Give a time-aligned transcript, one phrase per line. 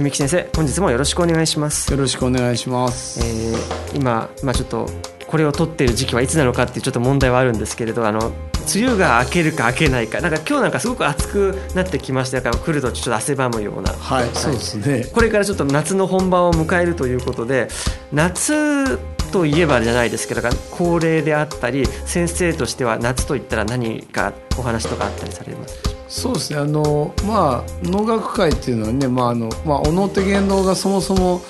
[0.00, 1.90] 文幸先生本日もよろしくお願いします。
[1.92, 4.88] よろしくお願いします、えー、今まあちょっと
[5.26, 8.32] これを撮っている時期はいつなのかっていうちょっと問題はあるんですけれどあの
[8.74, 10.20] 梅雨が明けるか明けないか。
[10.20, 13.92] なんか今日なんかすごく暑くなってきましてだから来るとちょっと汗ばむような。
[13.92, 15.04] はい、そうですね。
[15.12, 17.68] これからちょっと夏の本番を迎えるということで
[18.12, 18.98] 夏
[19.32, 25.89] といえばじゃないですけど恒例であったり先生としては夏といったら何かお話とかあったりされます？
[26.10, 26.58] そうですね。
[26.58, 31.40] あのまあ能楽会っていうのはねまああのまあ小野手芸能がそもそも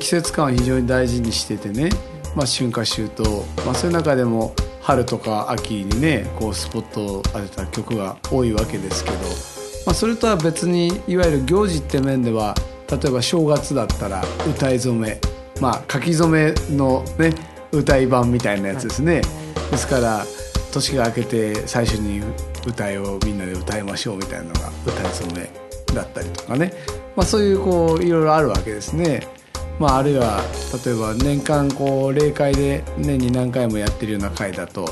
[0.00, 1.88] 季節感を非常に大事にしててね、
[2.34, 9.16] まあ、春夏秋冬、まあ、そういう中でも春とか秋にねこうスポットを当てた曲が多いわけですけど、
[9.86, 12.54] まあ、それとは別にいわゆる行事って面では
[12.90, 15.20] 例えば正月だったら歌い初め。
[15.60, 17.34] まあ書き初めのね
[17.72, 19.20] 歌い版みたいなやつですね、
[19.70, 20.24] ですから
[20.72, 22.22] 年が明けて最初に
[22.68, 25.50] 歌いをみんなで歌いましょうみたいなのが歌い初め
[25.94, 26.72] だったりとかね、
[27.16, 29.26] まあ、そういうこういろいろあるわけですね。
[29.78, 30.42] まあ、あるいは
[30.84, 34.88] 例えば年間こう例会で年に何回もやってるような会だと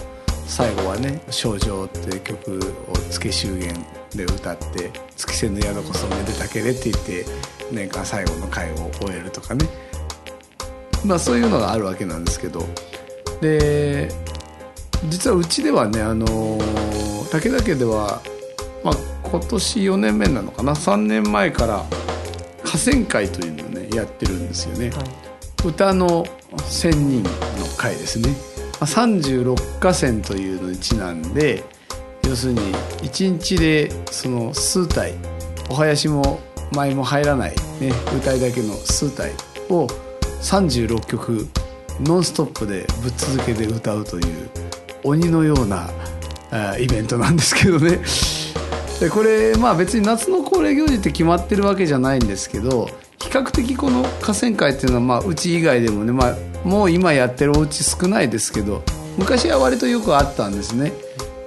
[0.47, 3.75] 最後はね「少女」って曲を月祝言
[4.15, 7.27] で歌って「月瀬の宿こそめでたけれ」って言って
[7.73, 9.67] 年間最後の会を終えるとかね。
[11.05, 12.65] まあそういうのがあるわけなんですけど。
[13.41, 14.09] で
[15.09, 16.27] 実はうちではねあの
[17.31, 18.23] 武田家では、
[18.83, 21.85] まあ、今年4年目なのかな？3年前から
[22.65, 26.25] 河川会というのをねやってるんですよね、はい、歌の
[26.65, 27.31] 仙人の
[27.77, 28.35] 会ですね、ま
[28.81, 31.65] あ、36河川というのにちなんで
[32.25, 32.61] 要するに
[33.03, 35.15] 1日でその数体
[35.71, 36.41] お囃子も
[36.73, 39.33] 舞も入らない、ね、歌いだけの数体
[39.71, 39.87] を
[40.43, 41.49] 36曲
[42.01, 44.51] ノンストップでぶっ続けで歌うという
[45.07, 45.91] 鬼のような
[46.51, 48.01] あイベントなんですけどね
[49.01, 52.89] でこれまあ別に夏の恒例行事って決まってるわけじゃないんですけど
[53.21, 58.83] 比較的この河川会っていうのはまあうち以外でもね、まあ、もう今やってるお家少ないですけど
[59.19, 60.93] 昔は割とよくあったんですね。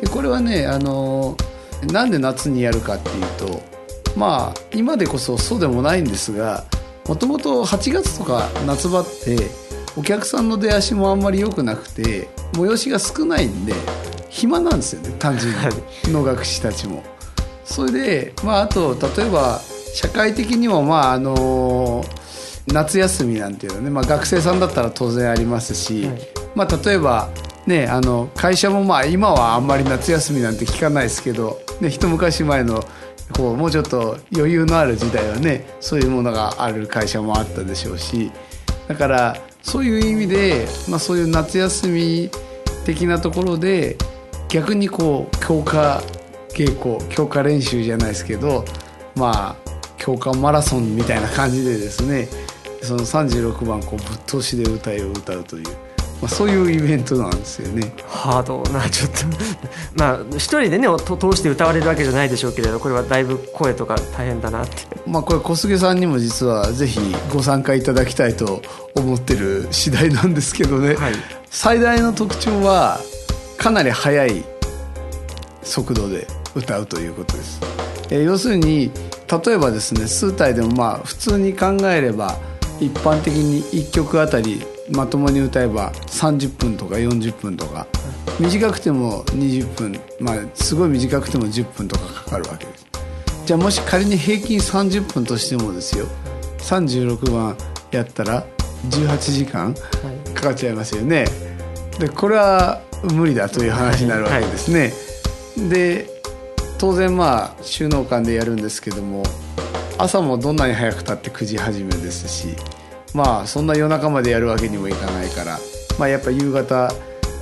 [0.02, 1.36] でこれはねあの
[1.92, 3.62] なんで夏にやるかっていうと
[4.16, 6.66] まあ今でこそそうでもないんですが
[7.08, 9.38] もともと8月とか夏場って
[9.98, 13.74] お客さんの出足もあんまり良くなくて催しが少ないんで
[14.30, 16.14] 暇なんですよね単純に。
[16.14, 17.04] 能楽師たちも。
[17.66, 19.60] それで、まあ、あと例えば
[19.94, 22.04] 社会的にも、まああの
[22.68, 26.20] 夏休みなんていうのはね、まあ、学生さんだったら当然ありますし、はい、
[26.56, 27.30] まあ、例えば、
[27.66, 32.84] ね、あの会社もまあ今はあんまり夏休みなんて聞かないですけど、ね、一昔前の
[33.36, 38.32] こうもうちょっと余裕のある時代はねそういうものがある会社もあったでしょうし
[38.88, 42.30] だからそういう意味で、まあ、そういう夏休み
[42.86, 43.98] 的なところで
[44.48, 46.02] 逆にこう強化
[46.50, 48.66] 稽古強化練習じゃないですけど
[49.16, 49.56] まあ
[49.98, 52.28] 強化マラソンみたいな感じでですね
[52.82, 55.66] その36番こうぶっ通しで歌いを歌うという、
[56.22, 57.94] まあ、そういうイベントなんですよね。
[58.08, 59.16] ハードなちょっと
[59.96, 64.76] まあ一人でね通して歌われるわけじゃないでしょうけれどこれはだいぶ声とか大変だなって。
[65.08, 67.00] まあこれ小菅さんにも実はぜひ
[67.32, 68.62] ご参加いただきたいと
[68.96, 71.14] 思ってる次第なんですけどね、はい、
[71.50, 73.00] 最大の特徴は
[73.58, 74.44] かなり速い
[75.64, 77.62] 速度で歌うということです。
[78.10, 78.92] えー、要するに
[79.46, 82.36] 例えばですね数体でもまあ普通に考えれば
[82.80, 87.88] 一般的に1曲あたりまともに歌えば30分とか40分とか。
[88.40, 90.00] 短くても20分。
[90.20, 92.88] まあすごい短くても10分とかかかるわけです。
[93.46, 96.06] じゃあもし仮に平均30分としてもですよ。
[96.60, 97.58] 36番
[97.92, 98.46] やったら
[98.90, 99.74] 18時間
[100.34, 101.26] かかっちゃいますよね。
[102.00, 102.82] でこれは
[103.12, 104.94] 無理だという話になるわけですね、
[105.70, 106.08] で
[106.78, 109.24] 当然まあ収納館でやるんですけども
[109.98, 112.56] 朝もどんなに早くたって9時始めですし
[113.14, 115.60] まあそんな夜中までやるわけにもいかないから、
[115.98, 116.92] まあ、やっぱ夕方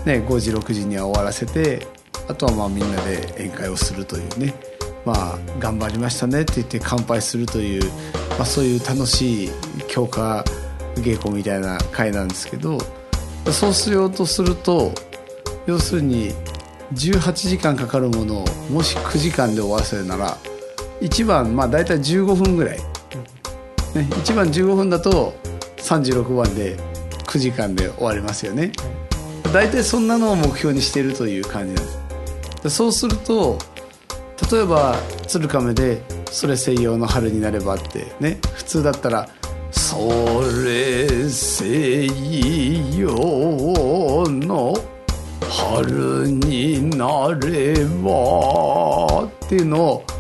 [0.08, 1.86] ね、5時6時には終わらせて
[2.30, 4.54] あとはまあみんなで宴会をするというね。
[5.06, 7.92] まあ頑張りましたねって言って乾杯するという、
[8.38, 9.50] まあ、そういう楽しい
[9.88, 10.44] 強化
[10.96, 12.78] 稽古みたいな会なんですけど
[13.54, 14.92] そうしようとすると
[15.66, 16.34] 要するに
[16.94, 20.38] 18時間かかるものをもし9時間で終わらせるなら
[21.00, 22.84] 1番まあ大体15分ぐらい、ね、
[23.94, 25.34] 1番15分だと
[25.78, 26.78] 36番で
[27.26, 28.72] 9時間で終わりますよね。
[29.54, 31.92] 大体そんなのを目標にしているという感じなんで
[32.70, 32.70] す。
[32.70, 33.58] そうすると
[34.52, 34.96] 例えば
[35.28, 36.02] 鶴亀で
[36.32, 39.30] 「それ西洋の春になれば」ってね普通だったら
[39.72, 39.98] 「そ
[40.66, 42.08] れ西
[42.98, 44.74] 洋の
[45.50, 50.04] 春になれば」っていうのを「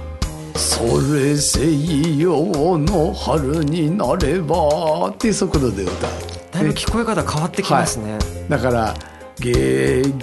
[0.77, 5.95] それ西洋の春になれば」っていう速度で歌う。
[6.51, 8.93] だいぶ聞こえ方変わってきますね、だから
[9.41, 10.13] 「激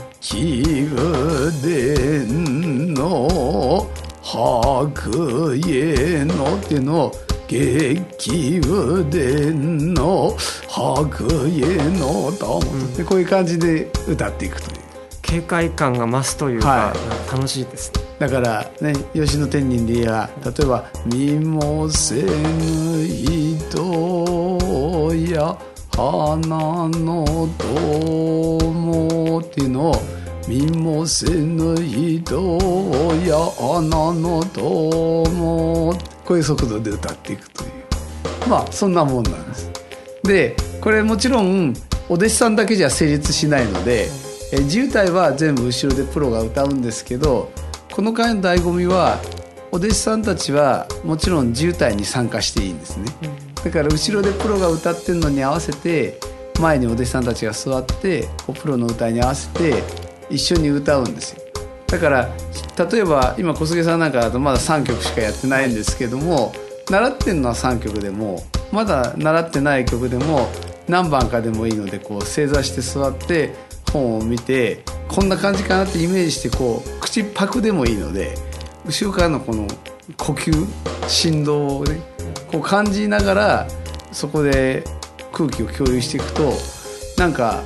[0.63, 3.89] 雨伝の
[4.23, 7.13] 白家の」っていうのを
[7.49, 10.37] 「激雨伝の
[10.69, 11.67] 白家
[11.99, 12.63] のと」
[12.97, 14.84] でこういう感じで歌っていくという。
[15.25, 16.93] 警戒感が増すというか、は
[17.33, 17.91] 楽しいです。
[17.93, 23.75] ねだからね吉野天人で言えば例えば「見もせぬ人
[25.33, 25.57] や
[25.97, 30.03] 花の友」っていうのを
[30.47, 32.71] 「見もせぬ人
[33.27, 35.95] や花の友」
[36.25, 37.71] こういう速度で歌っていくという。
[38.49, 39.71] まあそんなもんなんです。
[40.23, 41.75] でこれもちろん
[42.09, 44.09] お弟子さんだけじゃ成立しないので、
[44.55, 47.51] え自体は全部後ろでプロが歌うんですけど
[47.93, 49.19] この回の醍醐味は
[49.73, 53.07] お弟子さんたちはもちろん自体に参加していいんですね、
[53.65, 56.21] だから後ろでプロが歌ってるのに合わせて
[56.61, 59.83] 前にお弟子さんたちが座ってこうプロの歌に合わせて
[60.31, 61.43] 一緒に歌うんですよ。
[61.89, 62.29] だから
[62.89, 66.53] 例えば今小菅さんなんかだとまだ3曲しかやってないんですけども
[66.89, 70.49] 習ってるのは3曲でもまだ習ってない曲でも
[70.89, 78.35] 何番かでもいいのでこう正座して座って本を見てこんな感じかなってイメージしてこう口パクでもいいので
[78.85, 79.67] 後ろからのこの
[80.19, 80.67] 呼吸
[81.09, 82.01] 振動をね
[82.51, 83.69] こう感じながら
[84.13, 84.85] そこで
[85.33, 86.53] 空気を共有していくと
[87.17, 87.63] なんか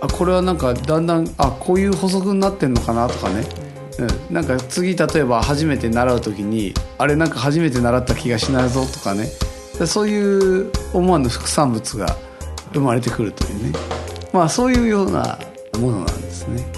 [0.00, 3.44] あこれはなんかだんだんあこういう補足になってんのかなとかね、
[4.28, 9.28] うん、なんか次例えば初めて習う時にあれなんか初めて習った気がしないぞとかね。
[9.86, 12.16] そういう思わぬ副産物が
[12.72, 14.01] 生まれてくるというね。
[14.32, 15.38] まあそういうような
[15.78, 16.62] ものなんですね。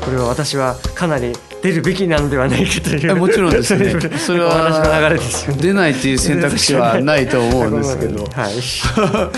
[0.00, 3.10] これは私はかなり出るべきなのではないかという。
[3.10, 3.94] えもちろんですね。
[4.18, 5.58] それはお話の流れですよね。
[5.62, 8.24] 出ないっていう選択肢はないと思うんですけど。
[8.24, 9.30] は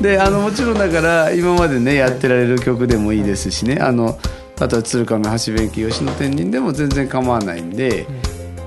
[0.00, 0.02] い。
[0.02, 3.78] であのもちろんだから今までねやってられる曲でもいいですしね。
[3.80, 4.18] あの
[4.60, 8.06] あとは鶴亀橋弁慶吉野天人でも全然構わないんで。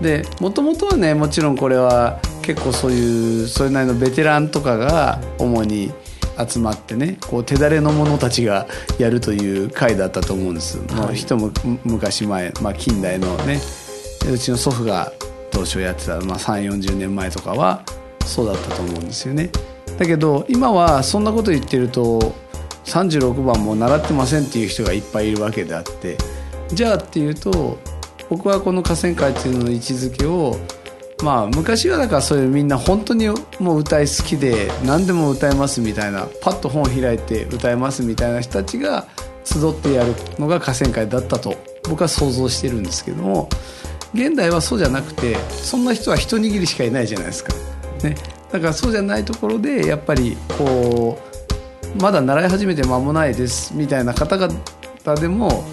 [0.01, 5.91] でもともとはねもちろんこれは結構そういうそれなりのベテランとかが主に
[6.47, 8.67] 集まってねこう手だれの者たちが
[8.97, 11.51] やるという回だったと思うんです、もう一む
[11.83, 13.59] 昔前、まあ、近代のね
[14.31, 15.11] うちの祖父が
[15.51, 17.83] 当初やってた、まあ、3 4 0年前とかは
[18.25, 19.49] そうだったと思うんですよね。
[19.97, 22.33] だけど今はそんなこと言ってると
[22.85, 26.17] 36番も習ってませんっていう人がいっぱいいるわけであって
[26.73, 27.77] じゃあっていうと
[28.29, 30.57] 僕はこの河川会っていうのの位置づけを
[31.23, 33.27] まあ昔はだからそういうみんな本当に
[33.59, 39.07] もう歌い好きで何でも歌えますみたいなパッと本を開いて歌えますみたいな人たちが
[39.43, 41.55] 集ってやるのが河川会だったと
[41.87, 43.49] 僕は想像してるんですけども
[44.13, 47.53] 現代はそうじゃなくてそんな人は一握りしかいないじゃないですか。
[48.03, 48.15] ね、
[48.51, 51.19] だからそうじゃないところでやっぱりこ
[51.95, 54.55] うまだ習い始めて間もないですみたいな方々
[55.19, 55.63] でも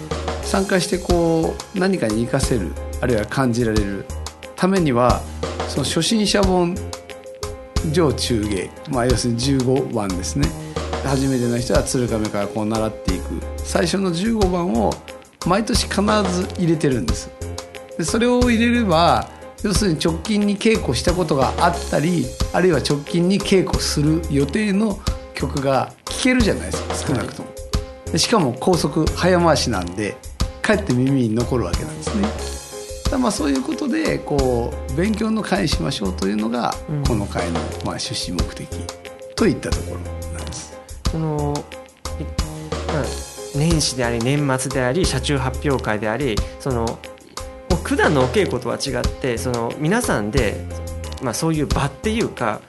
[0.43, 4.05] 参加してこう何かに活かせるあるいは感じられる
[4.59, 5.21] ためには
[5.69, 6.75] その初心者本
[7.93, 10.49] 上中下、まあ、要するに15番ですね。
[11.05, 13.41] 初めての人は鶴亀からこう習っていく。
[13.55, 14.93] 最初の15番を
[15.47, 17.31] 毎年必ず入れてるんです。
[17.97, 19.29] でそれを入れれば
[19.63, 24.99] 要するに直近に稽古したことがあったりあるいは直近に稽古する予定の
[25.35, 27.49] 曲が聴けるじゃないですか少なくとも、
[28.11, 30.17] でしかも高速早回しなんで
[30.61, 32.23] かえって耳に残るわけなんですね。
[32.23, 32.58] だ
[33.17, 37.63] まあそういうことでこう勉強の会にしましょうというのが、うんこの会のまあ
[37.97, 38.67] 趣旨目的
[39.35, 40.01] といったところ
[40.31, 40.77] なんです。
[41.11, 41.53] その
[43.55, 46.99] 年始であり年末であり車中発表会でありその
[47.83, 50.63] 普段のお稽古とは違ってその皆さんで、
[51.23, 52.61] まあ、そういう場っていうか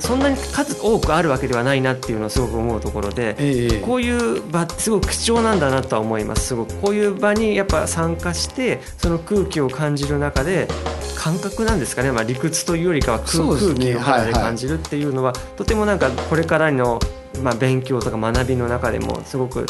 [0.00, 6.48] そんなに数多くあるわけではないなっていうのをすごく思うところで、ええこういう場ってすごく貴重なんだなとは思います。
[6.48, 10.68] すごくこういう場にやっぱ参加してその空気を感じる中で
[11.16, 17.00] 感覚なんですかね、まあ、理屈というよりかは空,、気を肌ではいはい感じるっていうのは、とてもなんかこれからの、
[17.42, 19.66] まあ、勉強とか学びの中でもすごく、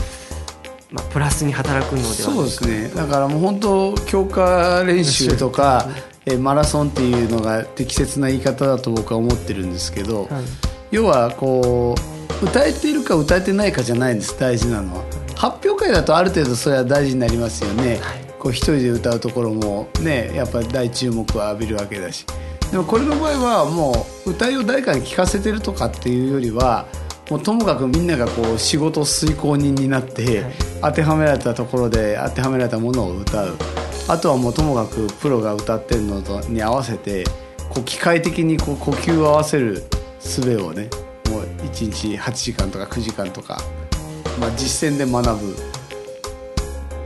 [0.91, 2.67] まあ、プラスに働くのではそうないか。
[2.67, 2.91] ですね。
[2.95, 5.89] だからもう本当強化練習とか、
[6.29, 10.45] えーマラソンっていうのが適切な言い方だと僕は思ってるんですけど、はい。
[10.91, 11.95] 要はこ
[12.43, 14.37] う歌えているか歌えてないかじゃないんです。
[14.39, 15.05] 大事なのは。
[15.37, 18.01] 発表会だとある程度それは大事になりますよね、
[18.41, 22.27] こう一人で歌うところもねやっぱり大注目を浴びるわけだし。
[22.73, 26.87] でもこれの場合はもう歌いを誰かに聞かせてるとかっていうよりは
[27.31, 30.45] もうともかくみんながこう仕事遂行人になって、
[30.83, 33.57] 当てはめられたところで当てはめられたものを歌う
[34.09, 37.25] あとはもうともかくプロが歌ってるのとに合わせて
[37.69, 39.83] こう機械的にこう呼吸を合わせる
[40.21, 40.89] 術をね
[41.31, 43.59] もう1日8時間とか9時間とか、
[44.41, 45.57] まあ、実践で学ぶ。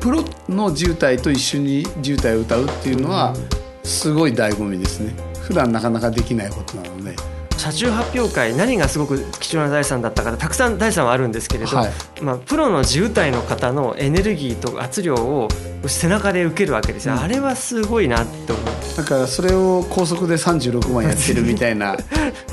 [0.00, 3.35] プロの渋滞と一緒に渋滞を歌うっていうのは
[3.83, 5.14] すごい醍醐味ですね。
[5.42, 7.14] 普段なかなかできないことなので。
[7.61, 11.93] 車中発表会何がすごく貴重な財産だったかたくさん財産はあるんですけれど、はい。
[12.23, 15.49] まあ、プロの渋滞の方のエネルギーと圧量を
[15.87, 18.64] 背中で受けるわけですよ、あれはすごいなって思う。
[18.97, 21.97] だからそれを高速で36番 やってるみたいな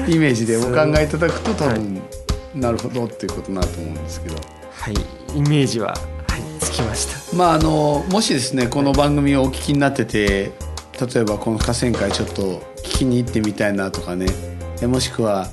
[0.07, 2.01] イメージでお考えいただくと多分
[2.53, 4.35] なるほどっていうことになると思うんですけど。
[4.71, 4.93] はい。
[5.35, 5.95] イメージは、は
[6.37, 7.37] い、つきました。
[7.37, 10.51] まあ、あのもしですねこの番組をお聞きになってて
[10.99, 15.47] 例えばこの河川会ちょっと聞きに行ってみたいなとかねえもしくは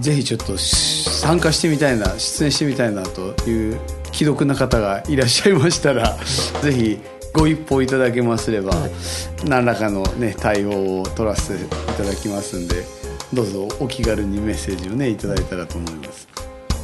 [0.00, 3.80] ぜひちょっとし参加してみたいな出演してみたいなという
[4.12, 6.16] 既読な方がいらっしゃいましたら
[6.62, 7.00] ぜひ
[7.34, 8.72] ご一報いただけますれば、
[9.44, 12.82] 何らかの、ね、対応を取らせていただきますんで
[13.34, 16.26] どうぞお気軽にメッセージをねいただいたらと思います。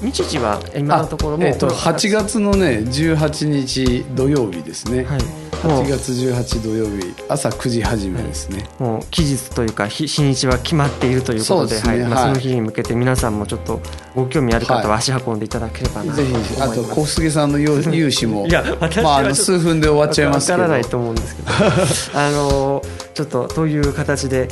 [0.03, 12.03] 日時は今のところもうえっと、8月のね18日土曜日ですね、はい8月18土曜日朝9時始めですね、もう期日というか日日にちは決まっているということでそね。
[12.03, 12.11] はい。
[12.11, 13.81] まあ、はいその日に向けて皆さんもちょっと
[14.17, 18.65] ご興味ある方は足運んでいただければなとぜ思いあと小菅さんの有 有志もいや
[19.05, 20.63] まあ、あの数分で終わっちゃいますけど。
[20.63, 21.49] わからないと思うんですけど。
[22.19, 22.83] あの
[23.15, 24.49] ちょっとという形で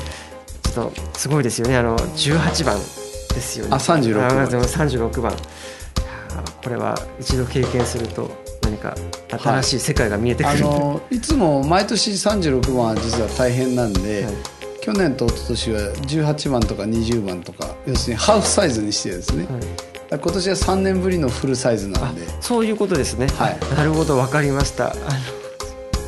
[0.63, 1.77] ちょっとすごいですよね。
[1.77, 2.79] あの18番
[3.35, 3.71] ですよね。
[3.73, 4.45] あ36番。
[4.45, 5.33] あでも36番。
[6.63, 8.31] これは一度経験すると
[8.71, 8.95] 何か
[9.29, 14.35] 新しい世界が見えてくある、のいつも毎年36番は実は大変なんで、はい。
[14.81, 19.47] 去年と一昨年は18番とか20番とか要するにハーフサイズにしてですね、
[20.11, 22.23] 今年は3年ぶりのフルサイズなんで。
[22.41, 23.59] そういうことですね、はい。
[23.77, 24.89] なるほど分かりました。
[24.89, 24.95] あ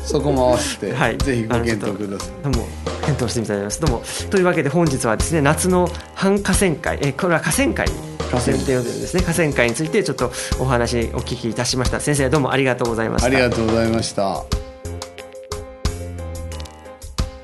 [0.05, 1.17] そこも合わせて、はい。
[1.17, 2.47] ぜひご検討ください。
[2.47, 2.69] のどうも
[3.05, 3.81] 検討してみたいと思います。
[3.81, 4.31] どうも。
[4.31, 7.87] というわけで本日はですね夏の半河川会えこれは河川会
[8.33, 9.21] 河川って呼んでるんですね。
[9.21, 11.99] 河川会についてちょっとお話お聞きいたしました。
[11.99, 13.27] 先生どうもありがとうございました。
[13.27, 14.43] ありがとうございました。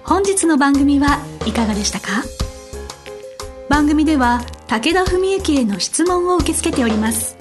[0.03, 2.24] 本日の番組はいかがでしたか？
[3.69, 7.38] 番組では武田文幸への質問を受け付けております。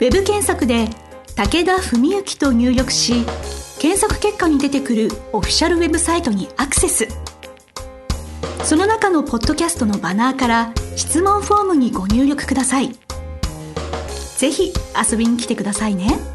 [0.00, 0.88] ウェブ検索で
[1.36, 3.24] 「武田文幸」と入力し
[3.78, 7.06] 検索結果に出てくるオフィシャルウェブサイトにアクセス
[8.64, 12.92] その中のポッドキャストのバナーから質問フォームにご入力ください。
[14.38, 14.72] ぜひ
[15.10, 16.33] 遊びに来てくださいね。